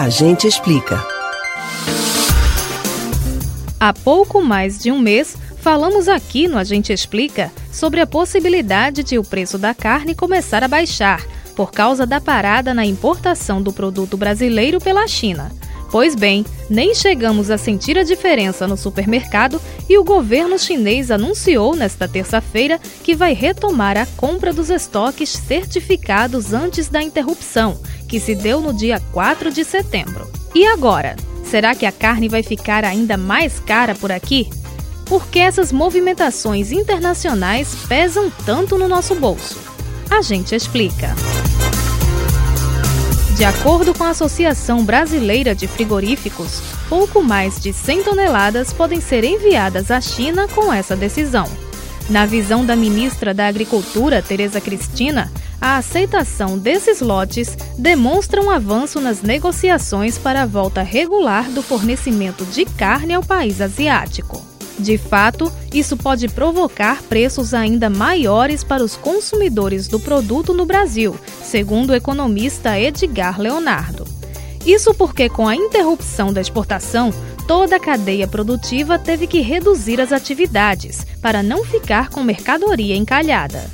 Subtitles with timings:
[0.00, 1.04] A gente explica.
[3.80, 9.02] Há pouco mais de um mês, falamos aqui no A gente explica sobre a possibilidade
[9.02, 11.26] de o preço da carne começar a baixar
[11.56, 15.50] por causa da parada na importação do produto brasileiro pela China.
[15.90, 21.74] Pois bem, nem chegamos a sentir a diferença no supermercado e o governo chinês anunciou
[21.74, 28.34] nesta terça-feira que vai retomar a compra dos estoques certificados antes da interrupção, que se
[28.34, 30.30] deu no dia 4 de setembro.
[30.54, 31.16] E agora?
[31.44, 34.50] Será que a carne vai ficar ainda mais cara por aqui?
[35.06, 39.58] Por que essas movimentações internacionais pesam tanto no nosso bolso?
[40.10, 41.14] A gente explica.
[43.38, 49.22] De acordo com a Associação Brasileira de Frigoríficos, pouco mais de 100 toneladas podem ser
[49.22, 51.46] enviadas à China com essa decisão.
[52.10, 55.30] Na visão da ministra da Agricultura, Tereza Cristina,
[55.60, 62.44] a aceitação desses lotes demonstra um avanço nas negociações para a volta regular do fornecimento
[62.44, 64.57] de carne ao país asiático.
[64.78, 71.16] De fato, isso pode provocar preços ainda maiores para os consumidores do produto no Brasil,
[71.42, 74.06] segundo o economista Edgar Leonardo.
[74.64, 77.12] Isso porque, com a interrupção da exportação,
[77.46, 83.68] toda a cadeia produtiva teve que reduzir as atividades para não ficar com mercadoria encalhada.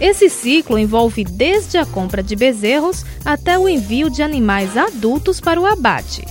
[0.00, 5.60] Esse ciclo envolve desde a compra de bezerros até o envio de animais adultos para
[5.60, 6.24] o abate.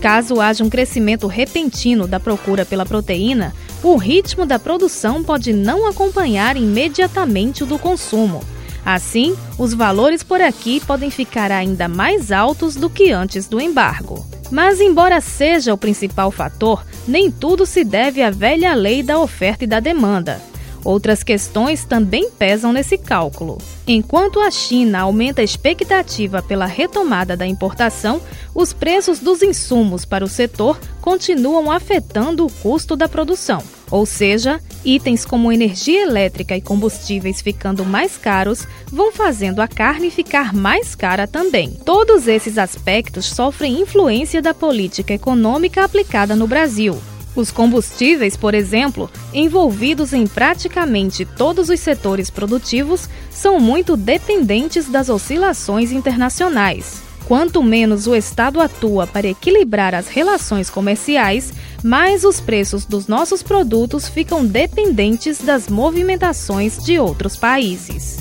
[0.00, 3.52] Caso haja um crescimento repentino da procura pela proteína,
[3.88, 8.42] o ritmo da produção pode não acompanhar imediatamente o do consumo.
[8.84, 14.26] Assim, os valores por aqui podem ficar ainda mais altos do que antes do embargo.
[14.50, 19.64] Mas, embora seja o principal fator, nem tudo se deve à velha lei da oferta
[19.64, 20.40] e da demanda.
[20.84, 23.58] Outras questões também pesam nesse cálculo.
[23.86, 28.20] Enquanto a China aumenta a expectativa pela retomada da importação,
[28.54, 33.62] os preços dos insumos para o setor continuam afetando o custo da produção.
[33.90, 40.10] Ou seja, itens como energia elétrica e combustíveis ficando mais caros vão fazendo a carne
[40.10, 41.78] ficar mais cara também.
[41.84, 47.00] Todos esses aspectos sofrem influência da política econômica aplicada no Brasil.
[47.36, 55.10] Os combustíveis, por exemplo, envolvidos em praticamente todos os setores produtivos, são muito dependentes das
[55.10, 57.02] oscilações internacionais.
[57.26, 61.52] Quanto menos o Estado atua para equilibrar as relações comerciais,
[61.82, 68.16] mais os preços dos nossos produtos ficam dependentes das movimentações de outros países.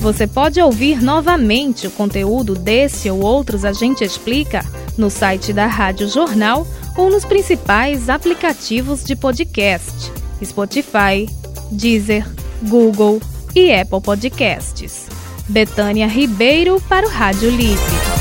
[0.00, 4.64] Você pode ouvir novamente o conteúdo desse ou outros A Gente Explica
[4.98, 10.12] no site da Rádio Jornal ou nos principais aplicativos de podcast:
[10.44, 11.28] Spotify,
[11.70, 12.26] Deezer,
[12.68, 13.20] Google
[13.54, 15.06] e Apple Podcasts.
[15.48, 18.11] Betânia Ribeiro para o Rádio Livre.